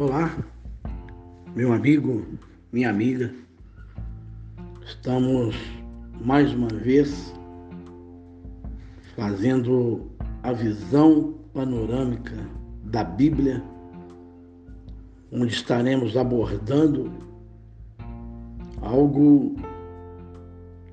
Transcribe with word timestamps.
Olá, 0.00 0.32
meu 1.56 1.72
amigo, 1.72 2.24
minha 2.70 2.88
amiga. 2.88 3.34
Estamos 4.86 5.56
mais 6.20 6.52
uma 6.52 6.68
vez 6.68 7.34
fazendo 9.16 10.08
a 10.44 10.52
visão 10.52 11.34
panorâmica 11.52 12.36
da 12.84 13.02
Bíblia, 13.02 13.60
onde 15.32 15.52
estaremos 15.52 16.16
abordando 16.16 17.10
algo 18.80 19.56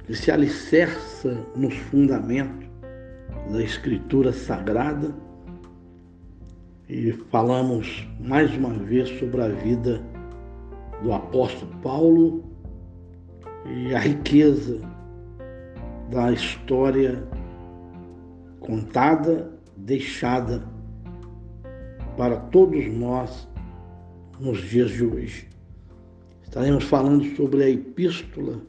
que 0.08 0.16
se 0.16 0.32
alicerça 0.32 1.46
nos 1.56 1.76
fundamentos 1.76 2.68
da 3.52 3.62
Escritura 3.62 4.34
Sagrada 4.34 5.14
e 6.88 7.12
falamos 7.32 8.08
mais 8.20 8.56
uma 8.56 8.70
vez 8.70 9.10
sobre 9.20 9.42
a 9.42 9.50
vida 9.50 10.02
do 11.02 11.12
apóstolo 11.12 11.72
Paulo 11.82 12.44
e 13.66 13.94
a 13.94 14.00
riqueza 14.00 14.80
da 16.12 16.32
história 16.32 17.28
contada, 18.60 19.52
deixada 19.78 20.64
para 22.16 22.38
todos 22.38 22.86
nós 22.94 23.48
nos 24.40 24.62
dias 24.62 24.92
de 24.92 25.04
hoje. 25.04 25.50
Estaremos 26.44 26.84
falando 26.84 27.26
sobre 27.36 27.64
a 27.64 27.70
epístola 27.70 28.62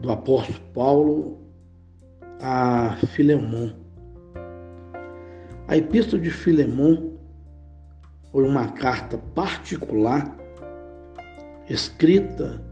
do 0.00 0.10
apóstolo 0.10 0.58
Paulo 0.74 1.38
a 2.40 2.96
Filemão. 3.14 3.81
A 5.68 5.76
Epístola 5.76 6.20
de 6.20 6.30
Filemão 6.30 7.12
foi 8.30 8.44
uma 8.44 8.68
carta 8.68 9.16
particular 9.16 10.36
escrita 11.68 12.62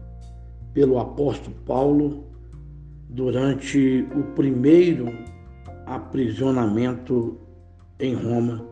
pelo 0.73 0.99
apóstolo 0.99 1.55
Paulo 1.65 2.25
durante 3.09 4.07
o 4.15 4.23
primeiro 4.35 5.07
aprisionamento 5.85 7.37
em 7.99 8.13
Roma, 8.13 8.65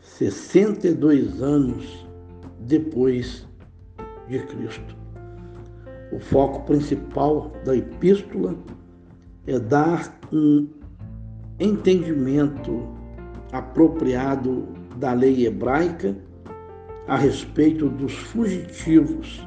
62 0.00 1.42
anos 1.42 2.06
depois 2.60 3.46
de 4.28 4.38
Cristo. 4.40 4.96
O 6.12 6.18
foco 6.18 6.64
principal 6.64 7.52
da 7.64 7.76
epístola 7.76 8.56
é 9.46 9.58
dar 9.58 10.18
um 10.32 10.66
entendimento 11.58 12.86
apropriado 13.52 14.68
da 14.96 15.12
lei 15.12 15.46
hebraica 15.46 16.16
a 17.06 17.16
respeito 17.16 17.88
dos 17.88 18.12
fugitivos 18.12 19.42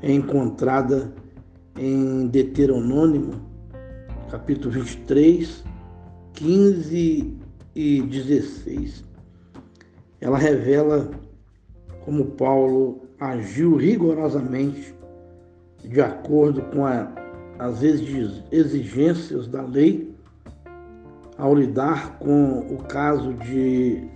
é 0.00 0.12
encontrada 0.12 1.12
em 1.78 2.26
Deuteronômio, 2.28 3.40
capítulo 4.30 4.70
23, 4.70 5.64
15 6.34 7.36
e 7.74 8.02
16. 8.02 9.04
Ela 10.20 10.38
revela 10.38 11.10
como 12.04 12.26
Paulo 12.26 13.00
agiu 13.18 13.76
rigorosamente 13.76 14.94
de 15.82 16.00
acordo 16.00 16.62
com 16.62 16.84
a, 16.84 17.10
as 17.58 17.82
exigências 17.82 19.48
da 19.48 19.62
lei 19.62 20.13
ao 21.36 21.54
lidar 21.54 22.18
com 22.18 22.60
o 22.60 22.78
caso 22.84 23.34
de 23.34 24.08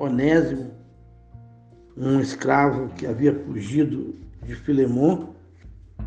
Onésimo, 0.00 0.70
um 1.96 2.20
escravo 2.20 2.88
que 2.94 3.06
havia 3.06 3.32
fugido 3.32 4.14
de 4.42 4.54
Filemon, 4.54 5.28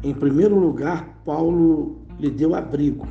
em 0.03 0.13
primeiro 0.13 0.57
lugar, 0.59 1.21
Paulo 1.23 2.01
lhe 2.19 2.29
deu 2.29 2.53
abrigo 2.53 3.07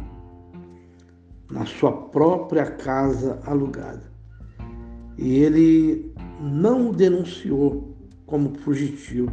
na 1.50 1.64
sua 1.64 1.92
própria 1.92 2.66
casa 2.66 3.40
alugada. 3.44 4.02
E 5.16 5.36
ele 5.36 6.14
não 6.40 6.90
o 6.90 6.92
denunciou 6.92 7.96
como 8.26 8.54
fugitivo, 8.58 9.30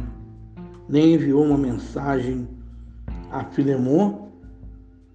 nem 0.88 1.14
enviou 1.14 1.44
uma 1.44 1.58
mensagem 1.58 2.48
a 3.30 3.44
Filemon 3.44 4.28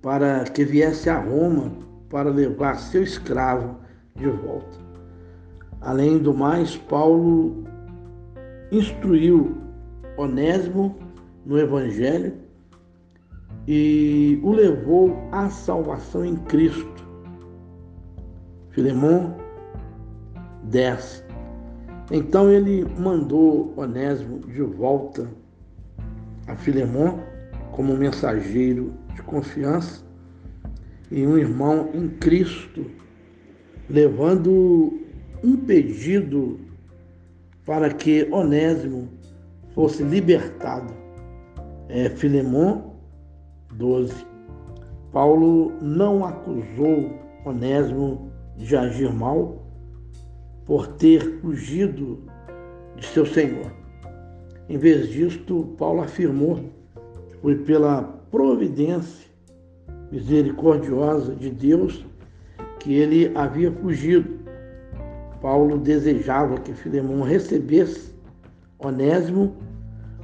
para 0.01 0.43
que 0.43 0.63
viesse 0.63 1.09
a 1.09 1.19
Roma 1.19 1.88
para 2.09 2.29
levar 2.29 2.79
seu 2.79 3.03
escravo 3.03 3.77
de 4.15 4.27
volta. 4.27 4.77
Além 5.81 6.17
do 6.17 6.33
mais, 6.33 6.75
Paulo 6.75 7.63
instruiu 8.71 9.55
Onésimo 10.17 10.95
no 11.45 11.57
Evangelho 11.57 12.33
e 13.67 14.39
o 14.43 14.51
levou 14.51 15.15
à 15.31 15.49
salvação 15.49 16.25
em 16.25 16.35
Cristo. 16.35 17.07
Filemão 18.71 19.35
10. 20.63 21.23
Então 22.11 22.49
ele 22.51 22.85
mandou 22.99 23.73
Onésimo 23.77 24.39
de 24.39 24.61
volta 24.61 25.29
a 26.47 26.55
Filemão 26.55 27.19
como 27.71 27.95
mensageiro 27.95 28.93
de 29.13 29.21
confiança 29.21 30.08
e 31.11 31.25
um 31.25 31.37
irmão 31.37 31.89
em 31.93 32.07
Cristo, 32.09 32.85
levando 33.89 34.99
um 35.43 35.57
pedido 35.57 36.59
para 37.65 37.93
que 37.93 38.27
Onésimo 38.31 39.07
fosse 39.73 40.03
libertado. 40.03 40.93
É 41.87 42.09
Filemon 42.09 42.93
12. 43.73 44.13
Paulo 45.11 45.71
não 45.81 46.25
acusou 46.25 47.11
Onésimo 47.45 48.31
de 48.57 48.75
agir 48.75 49.11
mal 49.11 49.65
por 50.65 50.87
ter 50.87 51.39
fugido 51.39 52.19
de 52.95 53.05
seu 53.05 53.25
Senhor. 53.25 53.71
Em 54.67 54.77
vez 54.77 55.09
disto, 55.09 55.73
Paulo 55.77 56.01
afirmou 56.01 56.57
que 57.29 57.37
foi 57.41 57.55
pela 57.55 58.03
providência 58.29 59.28
misericordiosa 60.11 61.35
de 61.35 61.49
Deus 61.49 62.05
que 62.79 62.93
ele 62.93 63.31
havia 63.35 63.71
fugido. 63.71 64.39
Paulo 65.41 65.77
desejava 65.77 66.57
que 66.57 66.73
Filemão 66.73 67.21
recebesse 67.21 68.13
Onésimo, 68.79 69.55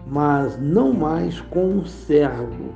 mas 0.07 0.57
não 0.59 0.93
mais 0.93 1.41
como 1.41 1.79
um 1.79 1.85
servo, 1.85 2.73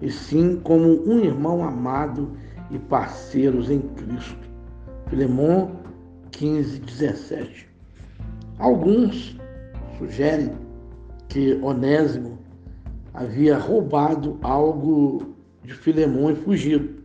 e 0.00 0.10
sim 0.10 0.60
como 0.62 1.02
um 1.08 1.20
irmão 1.20 1.62
amado 1.62 2.30
e 2.70 2.78
parceiros 2.78 3.70
em 3.70 3.80
Cristo. 3.80 4.48
Filemão 5.08 5.72
15, 6.30 6.80
17. 6.80 7.68
Alguns 8.58 9.38
sugerem 9.98 10.52
que 11.28 11.58
Onésimo 11.62 12.38
havia 13.12 13.58
roubado 13.58 14.38
algo 14.42 15.34
de 15.64 15.74
Filemão 15.74 16.30
e 16.30 16.34
fugido, 16.34 17.02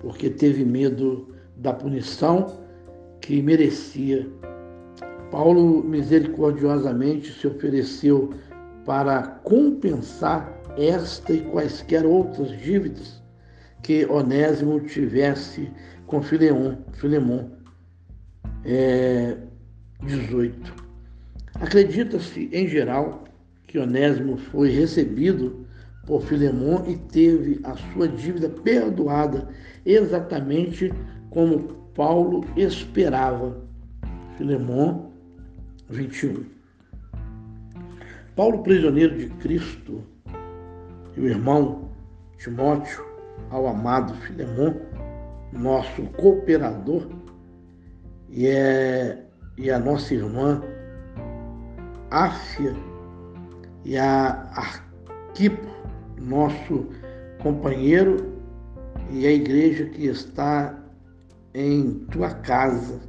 porque 0.00 0.30
teve 0.30 0.64
medo 0.64 1.34
da 1.56 1.72
punição 1.72 2.60
que 3.20 3.42
merecia. 3.42 4.28
Paulo 5.30 5.84
misericordiosamente 5.84 7.32
se 7.32 7.46
ofereceu 7.46 8.30
para 8.84 9.22
compensar 9.44 10.60
esta 10.76 11.32
e 11.32 11.42
quaisquer 11.42 12.04
outras 12.04 12.50
dívidas 12.60 13.22
que 13.82 14.04
Onésimo 14.06 14.80
tivesse 14.80 15.70
com 16.06 16.20
Filemon. 16.20 16.76
Filemon 16.92 17.48
é, 18.64 19.36
18. 20.02 20.74
Acredita-se, 21.54 22.48
em 22.52 22.66
geral, 22.66 23.24
que 23.66 23.78
Onésimo 23.78 24.36
foi 24.36 24.70
recebido 24.70 25.59
por 26.06 26.22
Filemon 26.22 26.84
e 26.86 26.96
teve 26.96 27.60
a 27.64 27.74
sua 27.92 28.08
dívida 28.08 28.48
perdoada 28.48 29.48
exatamente 29.84 30.92
como 31.30 31.68
Paulo 31.94 32.44
esperava. 32.56 33.56
Filemon 34.36 35.10
21. 35.88 36.44
Paulo, 38.34 38.62
prisioneiro 38.62 39.18
de 39.18 39.28
Cristo, 39.34 40.02
e 41.16 41.20
o 41.20 41.26
irmão 41.26 41.90
Timóteo, 42.38 43.04
ao 43.50 43.66
amado 43.66 44.14
Filemon, 44.14 44.74
nosso 45.52 46.02
cooperador, 46.16 47.06
e, 48.30 48.46
é, 48.46 49.26
e 49.58 49.70
a 49.70 49.78
nossa 49.78 50.14
irmã 50.14 50.62
Áfia 52.10 52.74
e 53.84 53.96
a 53.96 54.50
Arquipo, 54.54 55.68
nosso 56.20 56.86
companheiro 57.42 58.38
e 59.10 59.26
a 59.26 59.32
igreja 59.32 59.86
que 59.86 60.06
está 60.06 60.78
em 61.54 62.06
tua 62.10 62.30
casa, 62.30 63.00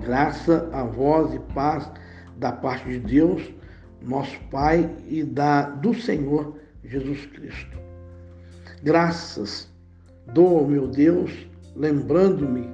Graça 0.00 0.68
a 0.72 0.82
vós 0.82 1.34
e 1.34 1.38
paz 1.52 1.90
da 2.38 2.50
parte 2.50 2.88
de 2.88 2.98
Deus, 3.00 3.52
nosso 4.00 4.38
Pai, 4.50 4.90
e 5.06 5.22
da 5.22 5.62
do 5.62 5.92
Senhor 5.92 6.56
Jesus 6.82 7.26
Cristo. 7.26 7.78
Graças 8.82 9.70
dou 10.32 10.60
ao 10.60 10.66
meu 10.66 10.88
Deus, 10.88 11.46
lembrando-me 11.76 12.70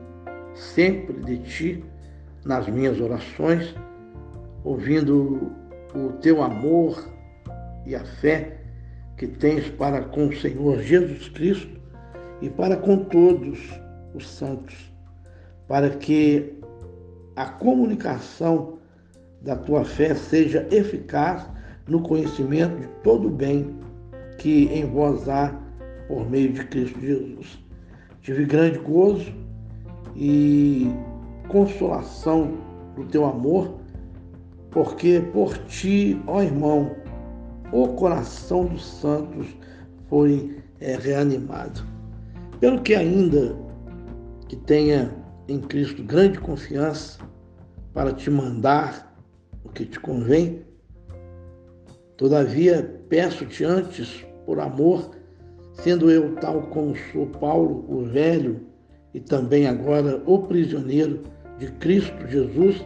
sempre 0.55 1.21
de 1.23 1.39
ti 1.39 1.85
nas 2.45 2.69
minhas 2.69 3.01
orações, 3.01 3.75
ouvindo 4.63 5.51
o 5.95 6.13
teu 6.21 6.43
amor 6.43 7.09
e 7.85 7.97
a 7.97 8.05
fé 8.05 8.56
que 9.17 9.27
tens 9.27 9.69
para 9.71 10.03
com 10.03 10.29
o 10.29 10.37
Senhor 10.37 10.83
Jesus 10.83 11.29
Cristo 11.31 11.81
e 12.41 12.51
para 12.51 12.77
com 12.77 12.99
todos 13.05 13.59
os 14.15 14.29
santos, 14.29 14.93
para 15.67 15.91
que 15.91 16.55
a 17.35 17.47
comunicação 17.47 18.79
da 19.43 19.57
tua 19.57 19.85
fé 19.85 20.15
seja 20.15 20.67
eficaz 20.71 21.47
no 21.89 22.03
conhecimento 22.03 22.77
de 22.81 22.89
todo 23.03 23.29
o 23.29 23.31
bem 23.31 23.75
que 24.39 24.67
em 24.67 24.85
vós 24.85 25.29
há 25.29 25.55
por 26.09 26.29
meio 26.29 26.53
de 26.53 26.65
Cristo 26.67 27.01
Jesus. 27.01 27.59
Tive 28.23 28.45
grande 28.45 28.79
gozo 28.79 29.33
e 30.15 30.91
consolação 31.49 32.59
do 32.97 33.05
teu 33.05 33.25
amor, 33.25 33.79
porque 34.71 35.23
por 35.33 35.57
ti, 35.59 36.21
ó 36.27 36.43
irmão, 36.43 36.91
o 37.73 37.89
coração 37.89 38.67
dos 38.67 38.85
santos 38.85 39.47
foi 40.09 40.59
é, 40.81 40.97
reanimado. 40.97 41.85
Pelo 42.61 42.81
que 42.81 42.95
ainda 42.95 43.57
que 44.49 44.57
tenha 44.57 45.13
em 45.49 45.61
Cristo 45.61 46.03
grande 46.03 46.39
confiança 46.39 47.19
para 47.93 48.13
te 48.13 48.31
mandar 48.31 49.17
o 49.65 49.69
que 49.69 49.85
te 49.85 49.99
convém, 49.99 50.63
todavia 52.17 53.01
peço-te 53.09 53.65
antes, 53.65 54.25
por 54.45 54.61
amor, 54.61 55.11
sendo 55.75 56.11
eu 56.11 56.35
tal 56.37 56.63
como 56.63 56.97
sou 57.13 57.27
Paulo, 57.27 57.85
o 57.89 58.05
velho, 58.05 58.61
e 59.13 59.21
também 59.21 59.67
agora 59.67 60.23
o 60.27 60.41
prisioneiro 60.41 61.23
de 61.59 61.71
Cristo 61.73 62.27
Jesus, 62.29 62.85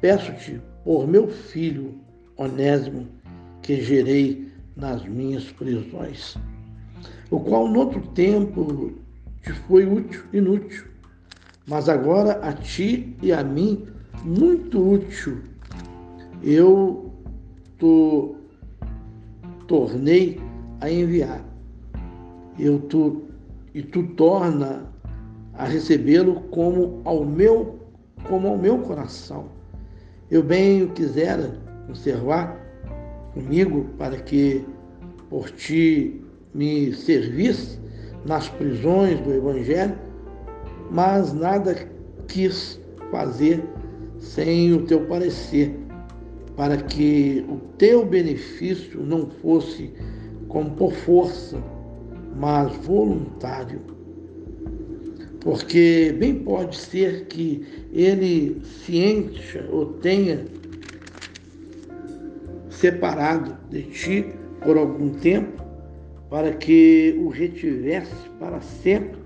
peço-te 0.00 0.60
por 0.84 1.06
meu 1.06 1.28
filho 1.28 1.98
Onésimo, 2.36 3.06
que 3.62 3.80
gerei 3.80 4.52
nas 4.76 5.04
minhas 5.04 5.44
prisões, 5.52 6.36
o 7.30 7.38
qual 7.40 7.68
no 7.68 7.80
outro 7.80 8.00
tempo 8.08 8.92
te 9.42 9.52
foi 9.52 9.86
útil, 9.86 10.22
inútil, 10.32 10.84
mas 11.66 11.88
agora 11.88 12.32
a 12.46 12.52
ti 12.52 13.16
e 13.22 13.32
a 13.32 13.42
mim 13.42 13.86
muito 14.24 14.94
útil. 14.94 15.40
Eu 16.42 17.12
te 17.78 18.34
tornei 19.66 20.40
a 20.80 20.90
enviar. 20.90 21.44
Eu 22.58 22.80
tu 22.80 23.22
e 23.74 23.82
tu 23.82 24.02
torna 24.14 24.84
a 25.54 25.64
recebê-lo 25.64 26.40
como 26.50 27.00
ao 27.04 27.24
meu 27.24 27.80
como 28.28 28.48
ao 28.48 28.58
meu 28.58 28.78
coração. 28.78 29.46
Eu 30.30 30.42
bem 30.42 30.82
o 30.82 30.90
quisera 30.90 31.58
conservar 31.86 32.61
comigo 33.34 33.86
para 33.98 34.16
que 34.16 34.64
por 35.28 35.50
ti 35.50 36.20
me 36.54 36.92
servisse 36.92 37.78
nas 38.24 38.48
prisões 38.48 39.20
do 39.20 39.32
Evangelho, 39.32 39.94
mas 40.90 41.32
nada 41.32 41.88
quis 42.28 42.80
fazer 43.10 43.62
sem 44.18 44.72
o 44.72 44.82
teu 44.86 45.00
parecer, 45.06 45.74
para 46.56 46.76
que 46.76 47.44
o 47.48 47.56
teu 47.78 48.04
benefício 48.06 49.02
não 49.02 49.28
fosse 49.42 49.90
como 50.48 50.70
por 50.72 50.92
força, 50.92 51.58
mas 52.36 52.72
voluntário. 52.84 53.80
Porque 55.40 56.14
bem 56.18 56.36
pode 56.36 56.76
ser 56.76 57.24
que 57.26 57.66
ele 57.92 58.62
se 58.62 58.96
encha 58.98 59.66
ou 59.72 59.86
tenha 59.94 60.44
separado 62.82 63.56
de 63.70 63.82
ti 63.82 64.26
por 64.60 64.76
algum 64.76 65.10
tempo, 65.10 65.62
para 66.28 66.52
que 66.52 67.16
o 67.24 67.28
retivesse 67.28 68.28
para 68.40 68.60
sempre, 68.60 69.20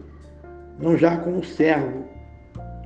não 0.78 0.94
já 0.94 1.16
como 1.16 1.42
servo, 1.42 2.04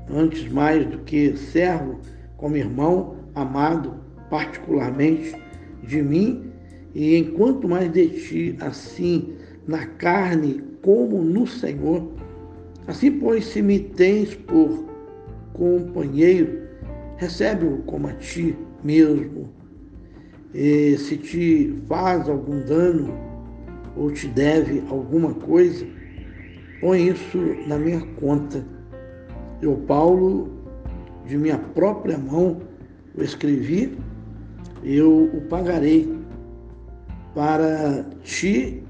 antes 0.09 0.49
mais 0.53 0.87
do 0.87 0.99
que 0.99 1.37
servo, 1.37 1.99
como 2.37 2.57
irmão 2.57 3.17
amado, 3.35 3.97
particularmente 4.31 5.35
de 5.83 6.01
mim, 6.03 6.53
e 6.95 7.17
enquanto 7.17 7.69
mais 7.69 7.91
de 7.91 8.09
ti, 8.09 8.57
assim 8.61 9.35
na 9.67 9.87
carne 9.87 10.63
como 10.83 11.21
no 11.21 11.49
Senhor. 11.49 12.13
Assim, 12.87 13.11
pois, 13.11 13.45
se 13.45 13.61
me 13.61 13.81
tens 13.81 14.35
por 14.37 14.85
companheiro, 15.53 16.61
recebe-o 17.17 17.79
como 17.79 18.07
a 18.07 18.13
ti 18.13 18.57
mesmo 18.85 19.60
e 20.55 20.97
se 20.99 21.17
te 21.17 21.75
faz 21.89 22.29
algum 22.29 22.61
dano 22.61 23.15
ou 23.97 24.11
te 24.11 24.27
deve 24.29 24.83
alguma 24.89 25.35
coisa, 25.35 25.87
põe 26.81 27.09
isso 27.09 27.39
na 27.67 27.79
minha 27.79 28.01
conta. 28.17 28.65
Eu, 29.61 29.77
Paulo, 29.87 30.51
de 31.27 31.37
minha 31.37 31.59
própria 31.59 32.19
mão, 32.19 32.61
o 33.17 33.23
escrevi, 33.23 33.97
eu 34.83 35.31
o 35.33 35.41
pagarei 35.43 36.13
para 37.35 38.05
ti 38.23 38.83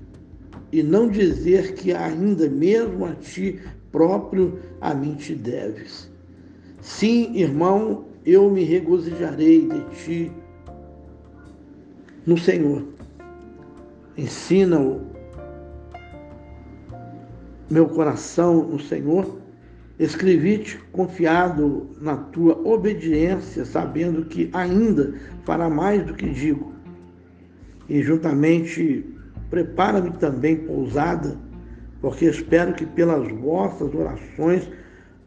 e 0.73 0.83
não 0.83 1.09
dizer 1.09 1.75
que 1.75 1.93
ainda 1.93 2.49
mesmo 2.49 3.05
a 3.05 3.15
ti 3.15 3.61
próprio 3.91 4.59
a 4.81 4.95
mim 4.95 5.15
te 5.15 5.35
deves. 5.35 6.11
Sim, 6.81 7.37
irmão, 7.37 8.05
eu 8.25 8.49
me 8.51 8.63
regozijarei 8.65 9.69
de 9.69 9.81
ti 9.97 10.33
no 12.31 12.39
Senhor. 12.39 12.85
Ensina-o 14.17 15.01
meu 17.69 17.89
coração 17.89 18.69
no 18.69 18.79
Senhor. 18.79 19.41
Escrevi-te 19.99 20.79
confiado 20.93 21.91
na 22.01 22.17
tua 22.17 22.57
obediência, 22.65 23.65
sabendo 23.65 24.27
que 24.27 24.49
ainda 24.53 25.13
fará 25.45 25.69
mais 25.69 26.07
do 26.07 26.15
que 26.15 26.31
digo. 26.31 26.73
E 27.89 28.01
juntamente 28.01 29.05
prepara-me 29.51 30.13
também 30.13 30.55
pousada, 30.55 31.37
porque 32.01 32.27
espero 32.27 32.75
que 32.75 32.87
pelas 32.87 33.29
vossas 33.41 33.93
orações 33.93 34.71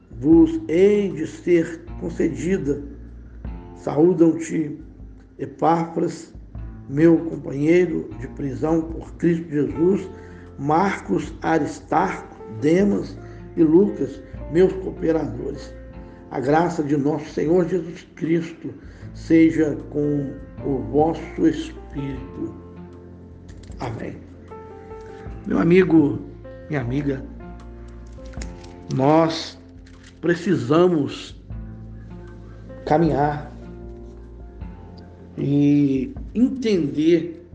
vos 0.10 0.57
hei 0.69 1.12
de 1.12 1.27
ser 1.27 1.81
concedida. 2.00 2.81
Saúdam-te, 3.75 4.79
Epáfras, 5.38 6.33
meu 6.89 7.17
companheiro 7.17 8.09
de 8.19 8.27
prisão 8.29 8.81
por 8.81 9.13
Cristo 9.15 9.49
Jesus, 9.49 10.09
Marcos, 10.59 11.33
Aristarco, 11.41 12.35
Demas 12.61 13.17
e 13.55 13.63
Lucas, 13.63 14.21
meus 14.51 14.71
cooperadores. 14.73 15.73
A 16.31 16.39
graça 16.39 16.83
de 16.83 16.97
nosso 16.97 17.29
Senhor 17.31 17.67
Jesus 17.67 18.07
Cristo 18.15 18.73
seja 19.13 19.77
com 19.89 20.33
o 20.65 20.79
vosso 20.91 21.47
espírito. 21.47 22.53
Amém. 23.79 24.17
Meu 25.45 25.59
amigo, 25.59 26.19
minha 26.69 26.81
amiga, 26.81 27.23
nós 28.95 29.59
precisamos 30.21 31.39
caminhar 32.85 33.52
e 35.37 36.13
entender 36.33 37.47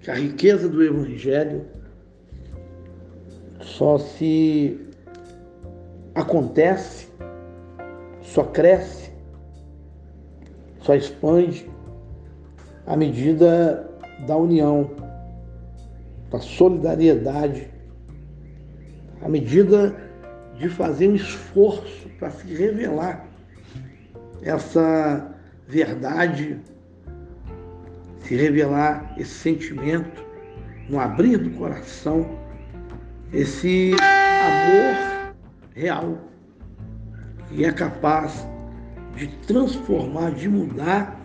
que 0.00 0.10
a 0.10 0.14
riqueza 0.14 0.68
do 0.68 0.82
Evangelho 0.82 1.64
só 3.60 3.98
se 3.98 4.78
acontece, 6.14 7.08
só 8.22 8.44
cresce, 8.44 9.10
só 10.80 10.94
expande 10.94 11.68
à 12.86 12.96
medida 12.96 13.88
da 14.26 14.36
união, 14.36 14.90
da 16.30 16.38
solidariedade, 16.38 17.68
à 19.22 19.28
medida 19.28 19.94
de 20.58 20.68
fazer 20.68 21.08
um 21.08 21.14
esforço 21.14 22.08
para 22.18 22.30
se 22.30 22.54
revelar 22.54 23.26
essa 24.42 25.34
verdade 25.66 26.58
se 28.30 28.36
revelar 28.36 29.12
esse 29.18 29.34
sentimento, 29.34 30.24
no 30.88 31.00
abrir 31.00 31.36
do 31.36 31.50
coração, 31.50 32.38
esse 33.32 33.90
amor 34.00 35.34
real 35.74 36.16
que 37.48 37.64
é 37.64 37.72
capaz 37.72 38.46
de 39.16 39.26
transformar, 39.48 40.30
de 40.30 40.48
mudar 40.48 41.20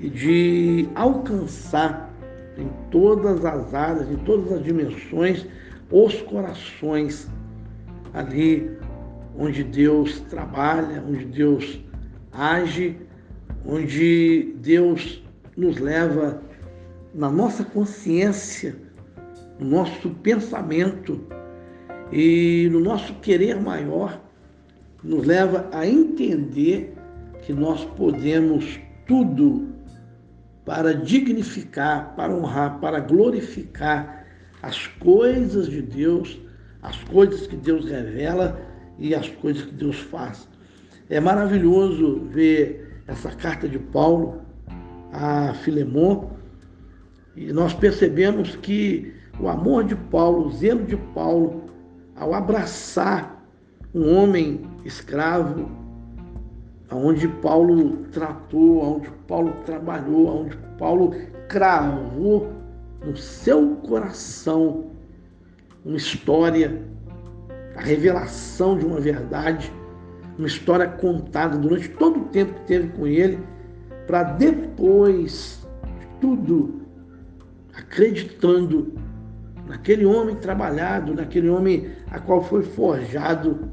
e 0.00 0.08
de 0.08 0.88
alcançar 0.94 2.08
em 2.56 2.68
todas 2.92 3.44
as 3.44 3.74
áreas, 3.74 4.08
em 4.08 4.18
todas 4.18 4.52
as 4.52 4.62
dimensões, 4.62 5.44
os 5.90 6.22
corações 6.22 7.28
ali 8.14 8.70
onde 9.36 9.64
Deus 9.64 10.20
trabalha, 10.30 11.02
onde 11.08 11.24
Deus 11.24 11.80
age, 12.32 12.96
onde 13.66 14.54
Deus 14.60 15.24
nos 15.60 15.76
leva 15.78 16.40
na 17.14 17.30
nossa 17.30 17.62
consciência, 17.62 18.74
no 19.58 19.68
nosso 19.68 20.08
pensamento 20.08 21.20
e 22.10 22.66
no 22.72 22.80
nosso 22.80 23.12
querer 23.16 23.60
maior, 23.60 24.18
nos 25.04 25.26
leva 25.26 25.68
a 25.70 25.86
entender 25.86 26.94
que 27.42 27.52
nós 27.52 27.84
podemos 27.84 28.80
tudo 29.06 29.68
para 30.64 30.94
dignificar, 30.94 32.14
para 32.16 32.34
honrar, 32.34 32.80
para 32.80 32.98
glorificar 32.98 34.24
as 34.62 34.86
coisas 34.86 35.68
de 35.68 35.82
Deus, 35.82 36.40
as 36.80 36.96
coisas 37.04 37.46
que 37.46 37.56
Deus 37.56 37.84
revela 37.84 38.58
e 38.98 39.14
as 39.14 39.28
coisas 39.28 39.64
que 39.64 39.74
Deus 39.74 39.98
faz. 39.98 40.48
É 41.10 41.20
maravilhoso 41.20 42.24
ver 42.30 43.02
essa 43.06 43.30
carta 43.30 43.68
de 43.68 43.78
Paulo 43.78 44.49
a 45.12 45.54
Filemon 45.54 46.30
e 47.36 47.52
nós 47.52 47.72
percebemos 47.72 48.56
que 48.56 49.14
o 49.38 49.48
amor 49.48 49.84
de 49.84 49.94
Paulo, 49.94 50.46
o 50.46 50.50
zelo 50.50 50.84
de 50.84 50.96
Paulo, 51.14 51.64
ao 52.16 52.34
abraçar 52.34 53.42
um 53.94 54.14
homem 54.14 54.60
escravo, 54.84 55.70
aonde 56.90 57.26
Paulo 57.26 57.98
tratou, 58.12 58.82
aonde 58.82 59.10
Paulo 59.26 59.54
trabalhou, 59.64 60.28
aonde 60.28 60.56
Paulo 60.78 61.14
cravou 61.48 62.52
no 63.04 63.16
seu 63.16 63.76
coração 63.76 64.90
uma 65.84 65.96
história, 65.96 66.82
a 67.76 67.80
revelação 67.80 68.76
de 68.76 68.84
uma 68.84 69.00
verdade, 69.00 69.72
uma 70.36 70.46
história 70.46 70.86
contada 70.86 71.56
durante 71.56 71.88
todo 71.88 72.20
o 72.20 72.24
tempo 72.26 72.52
que 72.54 72.66
teve 72.66 72.88
com 72.88 73.06
ele, 73.06 73.38
para 74.10 74.24
depois 74.24 75.64
de 75.84 76.06
tudo, 76.20 76.80
acreditando 77.72 78.92
naquele 79.68 80.04
homem 80.04 80.34
trabalhado, 80.34 81.14
naquele 81.14 81.48
homem 81.48 81.92
a 82.10 82.18
qual 82.18 82.42
foi 82.42 82.64
forjado, 82.64 83.70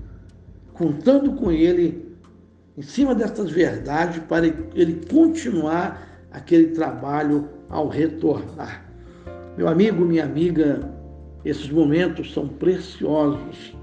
contando 0.74 1.32
com 1.34 1.52
ele 1.52 2.16
em 2.78 2.84
cima 2.84 3.16
dessas 3.16 3.50
verdades 3.50 4.22
para 4.30 4.46
ele 4.46 5.02
continuar 5.10 6.08
aquele 6.32 6.68
trabalho 6.68 7.50
ao 7.68 7.88
retornar. 7.88 8.86
Meu 9.58 9.68
amigo, 9.68 10.06
minha 10.06 10.24
amiga, 10.24 10.88
esses 11.44 11.68
momentos 11.68 12.32
são 12.32 12.48
preciosos. 12.48 13.76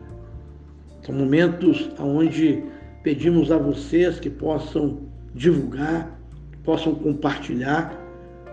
São 1.02 1.16
momentos 1.16 1.90
onde 1.98 2.62
pedimos 3.02 3.50
a 3.50 3.58
vocês 3.58 4.20
que 4.20 4.30
possam 4.30 5.00
divulgar, 5.34 6.14
possam 6.64 6.94
compartilhar, 6.94 8.00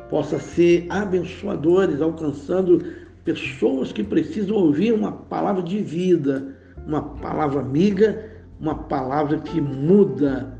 possam 0.09 0.39
ser 0.39 0.85
abençoadores, 0.89 2.01
alcançando 2.01 2.83
pessoas 3.23 3.91
que 3.91 4.03
precisam 4.03 4.57
ouvir 4.57 4.93
uma 4.93 5.11
palavra 5.11 5.63
de 5.63 5.79
vida, 5.79 6.55
uma 6.85 7.01
palavra 7.01 7.61
amiga 7.61 8.31
uma 8.61 8.75
palavra 8.75 9.39
que 9.39 9.59
muda 9.59 10.55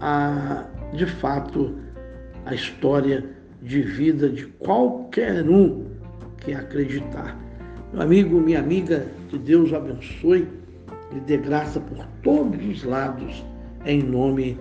a, 0.00 0.66
de 0.92 1.06
fato 1.06 1.78
a 2.44 2.52
história 2.52 3.24
de 3.62 3.80
vida 3.80 4.28
de 4.28 4.44
qualquer 4.58 5.48
um 5.48 5.86
que 6.38 6.52
acreditar. 6.52 7.38
Meu 7.92 8.02
amigo, 8.02 8.40
minha 8.40 8.58
amiga, 8.58 9.06
que 9.28 9.38
Deus 9.38 9.72
abençoe 9.72 10.48
e 11.14 11.20
dê 11.20 11.36
graça 11.36 11.78
por 11.78 12.04
todos 12.24 12.60
os 12.66 12.82
lados, 12.82 13.44
em 13.86 14.02
nome 14.02 14.58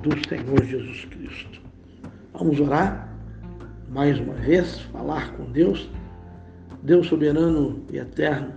do 0.00 0.28
Senhor 0.28 0.64
Jesus 0.64 1.04
Cristo. 1.06 1.65
Vamos 2.38 2.60
orar 2.60 3.08
mais 3.88 4.20
uma 4.20 4.34
vez, 4.34 4.78
falar 4.92 5.34
com 5.36 5.50
Deus. 5.50 5.88
Deus 6.82 7.06
soberano 7.06 7.82
e 7.90 7.96
eterno, 7.96 8.52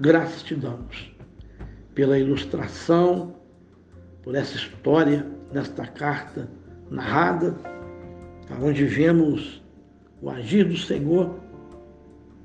graças 0.00 0.42
te 0.42 0.54
damos 0.54 1.14
pela 1.94 2.18
ilustração, 2.18 3.34
por 4.22 4.34
essa 4.34 4.56
história 4.56 5.26
nesta 5.52 5.86
carta 5.86 6.48
narrada, 6.90 7.54
onde 8.62 8.86
vemos 8.86 9.62
o 10.22 10.30
agir 10.30 10.64
do 10.64 10.78
Senhor, 10.78 11.38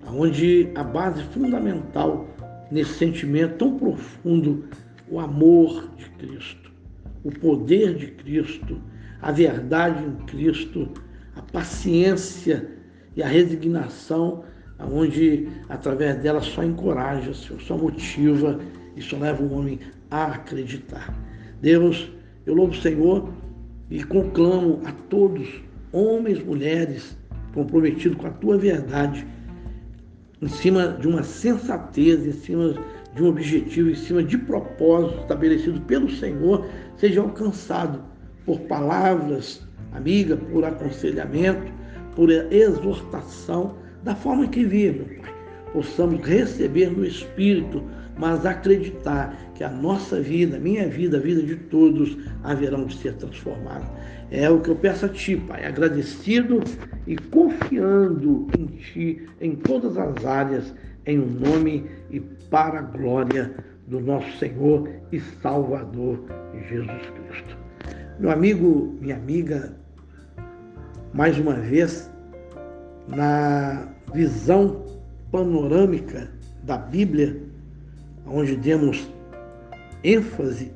onde 0.06 0.70
a 0.76 0.84
base 0.84 1.24
fundamental 1.24 2.28
nesse 2.70 2.96
sentimento 2.96 3.56
tão 3.56 3.78
profundo, 3.78 4.66
o 5.10 5.22
amor 5.22 5.90
de 5.96 6.10
Cristo, 6.12 6.70
o 7.24 7.32
poder 7.32 7.96
de 7.96 8.08
Cristo, 8.08 8.78
a 9.22 9.32
verdade 9.32 10.04
em 10.04 10.16
Cristo, 10.26 10.90
a 11.36 11.42
paciência 11.42 12.68
e 13.16 13.22
a 13.22 13.28
resignação, 13.28 14.44
onde 14.80 15.48
através 15.70 16.18
dela 16.18 16.42
só 16.42 16.64
encoraja, 16.64 17.34
só 17.34 17.78
motiva 17.78 18.60
isso 18.96 19.18
leva 19.18 19.42
o 19.42 19.54
homem 19.54 19.80
a 20.10 20.26
acreditar. 20.26 21.14
Deus, 21.62 22.12
eu 22.46 22.54
louvo 22.54 22.74
o 22.74 22.82
Senhor 22.82 23.32
e 23.90 24.04
conclamo 24.04 24.82
a 24.86 24.92
todos, 24.92 25.62
homens, 25.92 26.44
mulheres, 26.44 27.18
comprometidos 27.54 28.18
com 28.18 28.28
a 28.28 28.32
tua 28.32 28.58
verdade, 28.58 29.26
em 30.42 30.48
cima 30.48 30.98
de 31.00 31.08
uma 31.08 31.24
sensatez, 31.24 32.26
em 32.26 32.32
cima 32.32 32.74
de 33.14 33.24
um 33.24 33.28
objetivo, 33.28 33.90
em 33.90 33.96
cima 33.96 34.24
de 34.24 34.38
propósito 34.38 35.22
estabelecido 35.22 35.80
pelo 35.82 36.10
Senhor, 36.10 36.66
seja 36.98 37.22
alcançado 37.22 38.11
por 38.46 38.60
palavras 38.62 39.66
amigas, 39.94 40.40
por 40.52 40.64
aconselhamento, 40.64 41.72
por 42.16 42.30
exortação, 42.30 43.76
da 44.04 44.16
forma 44.16 44.48
que 44.48 44.64
vive, 44.64 45.00
meu 45.00 45.22
Pai. 45.22 45.34
Possamos 45.74 46.22
receber 46.22 46.90
no 46.92 47.06
Espírito 47.06 47.84
mas 48.18 48.46
acreditar 48.46 49.36
que 49.56 49.64
a 49.64 49.70
nossa 49.70 50.22
vida, 50.22 50.60
minha 50.60 50.88
vida, 50.88 51.18
a 51.18 51.20
vida 51.20 51.42
de 51.42 51.56
todos 51.56 52.18
haverão 52.44 52.86
de 52.86 52.96
ser 52.98 53.14
transformadas. 53.16 53.88
É 54.30 54.50
o 54.50 54.62
que 54.62 54.70
eu 54.70 54.76
peço 54.76 55.08
a 55.08 55.10
Ti, 55.10 55.38
Pai, 55.38 55.66
agradecido 55.66 56.62
e 57.08 57.16
confiando 57.16 58.48
em 58.58 58.68
Ti 58.68 59.28
em 59.40 59.56
todas 59.56 59.98
as 59.98 60.24
áreas, 60.24 60.74
em 61.06 61.18
o 61.18 61.24
um 61.24 61.32
nome 61.32 61.86
e 62.12 62.20
para 62.20 62.78
a 62.78 62.84
glória 62.84 63.52
do 63.88 64.00
nosso 64.00 64.38
Senhor 64.38 64.88
e 65.12 65.20
Salvador 65.20 66.24
Jesus 66.70 67.02
Cristo. 67.10 67.58
Meu 68.22 68.30
amigo, 68.30 68.96
minha 69.02 69.16
amiga, 69.16 69.76
mais 71.12 71.40
uma 71.40 71.56
vez, 71.56 72.08
na 73.08 73.88
visão 74.14 74.86
panorâmica 75.32 76.30
da 76.62 76.78
Bíblia, 76.78 77.42
onde 78.28 78.56
demos 78.58 79.12
ênfase 80.04 80.72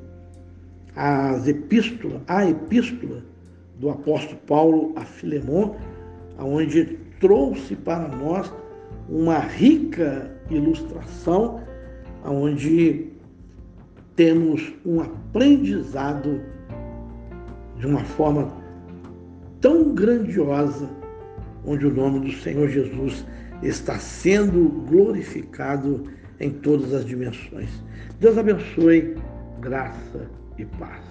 às 0.96 1.46
epístolas, 1.46 2.20
à 2.26 2.50
epístola 2.50 3.22
do 3.78 3.90
apóstolo 3.90 4.40
Paulo 4.48 4.92
a 4.96 5.04
Filemon, 5.04 5.76
onde 6.40 6.98
trouxe 7.20 7.76
para 7.76 8.08
nós 8.08 8.52
uma 9.08 9.38
rica 9.38 10.36
ilustração, 10.50 11.60
onde 12.24 13.06
temos 14.16 14.74
um 14.84 15.00
aprendizado 15.00 16.40
de 17.78 17.86
uma 17.86 18.04
forma 18.04 18.50
tão 19.60 19.94
grandiosa, 19.94 20.88
onde 21.64 21.86
o 21.86 21.94
nome 21.94 22.20
do 22.20 22.32
Senhor 22.32 22.68
Jesus 22.68 23.24
está 23.62 23.98
sendo 23.98 24.68
glorificado 24.88 26.04
em 26.38 26.50
todas 26.50 26.92
as 26.92 27.04
dimensões. 27.04 27.70
Deus 28.20 28.36
abençoe, 28.36 29.16
graça 29.60 30.30
e 30.58 30.64
paz. 30.64 31.05